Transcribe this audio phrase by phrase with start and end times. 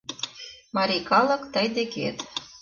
[0.75, 2.17] Марий калык, тый декет